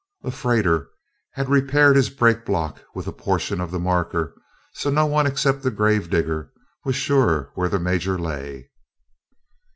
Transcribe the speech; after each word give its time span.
A 0.23 0.31
"freighter" 0.31 0.89
had 1.33 1.47
repaired 1.47 1.95
his 1.95 2.09
brake 2.09 2.43
block 2.43 2.83
with 2.95 3.05
a 3.05 3.11
portion 3.11 3.61
of 3.61 3.69
the 3.69 3.77
marker, 3.77 4.33
so 4.73 4.89
no 4.89 5.05
one 5.05 5.27
except 5.27 5.61
the 5.61 5.69
grave 5.69 6.09
digger 6.09 6.51
was 6.83 6.95
sure 6.95 7.51
where 7.53 7.69
the 7.69 7.79
Major 7.79 8.17
lay. 8.17 8.71